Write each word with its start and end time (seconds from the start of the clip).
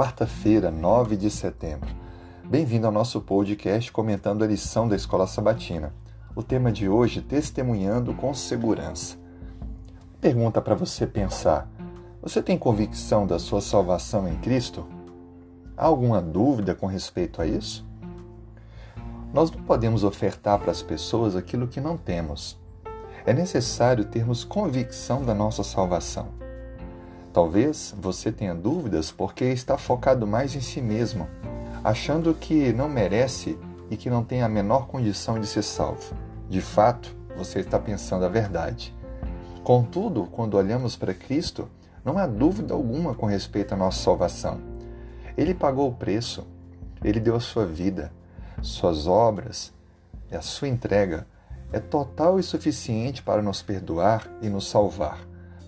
quarta-feira, 0.00 0.70
9 0.70 1.14
de 1.14 1.30
setembro. 1.30 1.90
Bem-vindo 2.42 2.86
ao 2.86 2.92
nosso 2.92 3.20
podcast 3.20 3.92
comentando 3.92 4.42
a 4.42 4.46
lição 4.46 4.88
da 4.88 4.96
Escola 4.96 5.26
Sabatina. 5.26 5.92
O 6.34 6.42
tema 6.42 6.72
de 6.72 6.88
hoje, 6.88 7.20
testemunhando 7.20 8.14
com 8.14 8.32
segurança. 8.32 9.18
Pergunta 10.18 10.58
para 10.62 10.74
você 10.74 11.06
pensar: 11.06 11.68
você 12.22 12.40
tem 12.40 12.56
convicção 12.56 13.26
da 13.26 13.38
sua 13.38 13.60
salvação 13.60 14.26
em 14.26 14.36
Cristo? 14.36 14.86
Há 15.76 15.84
alguma 15.84 16.22
dúvida 16.22 16.74
com 16.74 16.86
respeito 16.86 17.42
a 17.42 17.46
isso? 17.46 17.86
Nós 19.34 19.50
não 19.50 19.62
podemos 19.64 20.02
ofertar 20.02 20.58
para 20.60 20.70
as 20.70 20.80
pessoas 20.80 21.36
aquilo 21.36 21.68
que 21.68 21.78
não 21.78 21.98
temos. 21.98 22.58
É 23.26 23.34
necessário 23.34 24.06
termos 24.06 24.44
convicção 24.44 25.22
da 25.26 25.34
nossa 25.34 25.62
salvação. 25.62 26.49
Talvez 27.32 27.94
você 27.98 28.32
tenha 28.32 28.54
dúvidas 28.54 29.12
porque 29.12 29.44
está 29.44 29.78
focado 29.78 30.26
mais 30.26 30.54
em 30.54 30.60
si 30.60 30.80
mesmo, 30.80 31.28
achando 31.84 32.34
que 32.34 32.72
não 32.72 32.88
merece 32.88 33.58
e 33.90 33.96
que 33.96 34.10
não 34.10 34.24
tem 34.24 34.42
a 34.42 34.48
menor 34.48 34.86
condição 34.86 35.38
de 35.38 35.46
ser 35.46 35.62
salvo. 35.62 36.14
De 36.48 36.60
fato, 36.60 37.14
você 37.36 37.60
está 37.60 37.78
pensando 37.78 38.24
a 38.24 38.28
verdade. 38.28 38.94
Contudo, 39.62 40.26
quando 40.32 40.56
olhamos 40.56 40.96
para 40.96 41.14
Cristo, 41.14 41.68
não 42.04 42.18
há 42.18 42.26
dúvida 42.26 42.74
alguma 42.74 43.14
com 43.14 43.26
respeito 43.26 43.74
à 43.74 43.76
nossa 43.76 44.02
salvação. 44.02 44.60
Ele 45.36 45.54
pagou 45.54 45.88
o 45.88 45.94
preço, 45.94 46.46
ele 47.04 47.20
deu 47.20 47.36
a 47.36 47.40
sua 47.40 47.64
vida, 47.64 48.12
suas 48.60 49.06
obras 49.06 49.72
e 50.30 50.36
a 50.36 50.40
sua 50.40 50.68
entrega 50.68 51.26
é 51.72 51.78
total 51.78 52.40
e 52.40 52.42
suficiente 52.42 53.22
para 53.22 53.42
nos 53.42 53.62
perdoar 53.62 54.28
e 54.42 54.48
nos 54.48 54.68
salvar. 54.68 55.18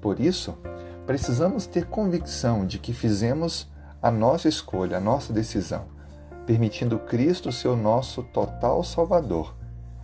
Por 0.00 0.20
isso, 0.20 0.56
precisamos 1.06 1.66
ter 1.66 1.86
convicção 1.86 2.66
de 2.66 2.78
que 2.78 2.92
fizemos 2.92 3.70
a 4.02 4.10
nossa 4.10 4.48
escolha, 4.48 4.96
a 4.96 5.00
nossa 5.00 5.32
decisão, 5.32 5.86
permitindo 6.44 6.98
Cristo 6.98 7.52
ser 7.52 7.68
o 7.68 7.76
nosso 7.76 8.24
total 8.24 8.82
Salvador. 8.82 9.54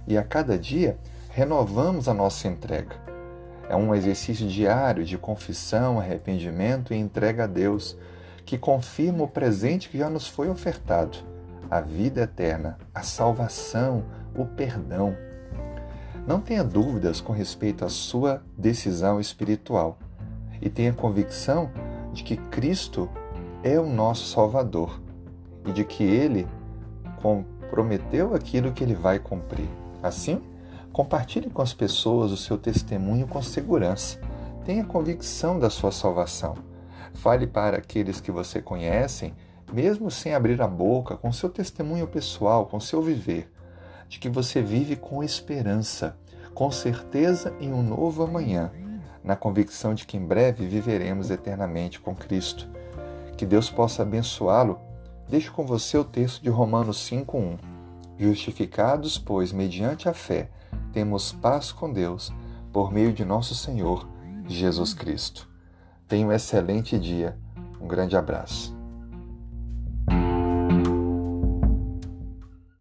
E 0.06 0.16
a 0.16 0.22
cada 0.22 0.56
dia 0.56 0.96
renovamos 1.30 2.08
a 2.08 2.14
nossa 2.14 2.46
entrega. 2.46 2.96
É 3.68 3.74
um 3.74 3.94
exercício 3.94 4.46
diário 4.46 5.04
de 5.04 5.18
confissão, 5.18 5.98
arrependimento 5.98 6.94
e 6.94 6.96
entrega 6.96 7.44
a 7.44 7.46
Deus, 7.46 7.96
que 8.44 8.58
confirma 8.58 9.24
o 9.24 9.28
presente 9.28 9.88
que 9.88 9.98
já 9.98 10.08
nos 10.08 10.28
foi 10.28 10.48
ofertado: 10.48 11.18
a 11.70 11.80
vida 11.80 12.22
eterna, 12.22 12.78
a 12.94 13.02
salvação, 13.02 14.04
o 14.36 14.44
perdão. 14.44 15.16
Não 16.26 16.40
tenha 16.40 16.62
dúvidas 16.62 17.20
com 17.20 17.32
respeito 17.32 17.84
à 17.84 17.88
sua 17.88 18.42
decisão 18.56 19.20
espiritual 19.20 19.98
e 20.62 20.70
tenha 20.70 20.92
convicção 20.92 21.70
de 22.12 22.22
que 22.22 22.36
Cristo 22.36 23.10
é 23.64 23.78
o 23.78 23.86
nosso 23.86 24.26
Salvador 24.26 25.00
e 25.66 25.72
de 25.72 25.84
que 25.84 26.04
Ele 26.04 26.46
comprometeu 27.20 28.34
aquilo 28.34 28.72
que 28.72 28.84
Ele 28.84 28.94
vai 28.94 29.18
cumprir. 29.18 29.68
Assim, 30.00 30.40
compartilhe 30.92 31.50
com 31.50 31.60
as 31.60 31.74
pessoas 31.74 32.30
o 32.30 32.36
seu 32.36 32.56
testemunho 32.56 33.26
com 33.26 33.42
segurança. 33.42 34.20
Tenha 34.64 34.84
convicção 34.84 35.58
da 35.58 35.68
sua 35.68 35.90
salvação. 35.90 36.54
Fale 37.14 37.46
para 37.46 37.78
aqueles 37.78 38.20
que 38.20 38.30
você 38.30 38.62
conhecem, 38.62 39.34
mesmo 39.72 40.10
sem 40.10 40.34
abrir 40.34 40.62
a 40.62 40.68
boca, 40.68 41.16
com 41.16 41.32
seu 41.32 41.48
testemunho 41.48 42.06
pessoal, 42.06 42.66
com 42.66 42.78
seu 42.78 43.02
viver, 43.02 43.50
de 44.08 44.18
que 44.18 44.28
você 44.28 44.62
vive 44.62 44.96
com 44.96 45.22
esperança, 45.22 46.16
com 46.54 46.70
certeza 46.70 47.54
em 47.60 47.72
um 47.72 47.82
novo 47.82 48.22
amanhã 48.22 48.70
na 49.24 49.36
convicção 49.36 49.94
de 49.94 50.06
que 50.06 50.16
em 50.16 50.24
breve 50.24 50.66
viveremos 50.66 51.30
eternamente 51.30 52.00
com 52.00 52.14
Cristo. 52.14 52.68
Que 53.36 53.46
Deus 53.46 53.70
possa 53.70 54.02
abençoá-lo. 54.02 54.78
Deixo 55.28 55.52
com 55.52 55.64
você 55.64 55.96
o 55.96 56.04
texto 56.04 56.42
de 56.42 56.50
Romanos 56.50 56.98
5:1. 56.98 57.58
Justificados, 58.18 59.18
pois, 59.18 59.52
mediante 59.52 60.08
a 60.08 60.12
fé, 60.12 60.50
temos 60.92 61.32
paz 61.32 61.72
com 61.72 61.92
Deus 61.92 62.32
por 62.72 62.92
meio 62.92 63.12
de 63.12 63.24
nosso 63.24 63.54
Senhor 63.54 64.06
Jesus 64.46 64.94
Cristo. 64.94 65.48
Tenha 66.06 66.26
um 66.26 66.32
excelente 66.32 66.98
dia. 66.98 67.36
Um 67.80 67.86
grande 67.86 68.16
abraço. 68.16 68.81